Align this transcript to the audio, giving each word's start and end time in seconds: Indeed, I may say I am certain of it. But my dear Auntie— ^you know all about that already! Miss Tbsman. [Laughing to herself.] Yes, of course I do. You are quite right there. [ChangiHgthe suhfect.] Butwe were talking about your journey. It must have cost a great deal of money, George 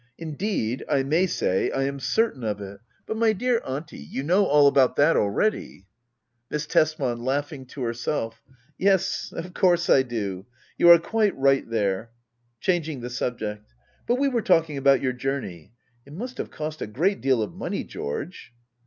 Indeed, 0.17 0.83
I 0.89 1.03
may 1.03 1.27
say 1.27 1.69
I 1.69 1.83
am 1.83 1.99
certain 1.99 2.43
of 2.43 2.59
it. 2.59 2.79
But 3.05 3.17
my 3.17 3.33
dear 3.33 3.61
Auntie— 3.63 4.03
^you 4.11 4.23
know 4.25 4.47
all 4.47 4.65
about 4.65 4.95
that 4.95 5.15
already! 5.15 5.85
Miss 6.49 6.65
Tbsman. 6.65 7.19
[Laughing 7.23 7.67
to 7.67 7.83
herself.] 7.83 8.41
Yes, 8.79 9.31
of 9.31 9.53
course 9.53 9.91
I 9.91 10.01
do. 10.01 10.47
You 10.75 10.89
are 10.89 10.97
quite 10.97 11.37
right 11.37 11.69
there. 11.69 12.09
[ChangiHgthe 12.63 13.03
suhfect.] 13.11 13.59
Butwe 14.09 14.33
were 14.33 14.41
talking 14.41 14.75
about 14.77 15.01
your 15.03 15.13
journey. 15.13 15.71
It 16.03 16.13
must 16.13 16.39
have 16.39 16.49
cost 16.49 16.81
a 16.81 16.87
great 16.87 17.21
deal 17.21 17.43
of 17.43 17.53
money, 17.53 17.83
George 17.83 18.53